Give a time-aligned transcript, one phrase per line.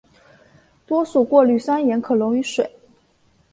[0.87, 2.67] 多数过氯酸盐可溶于水。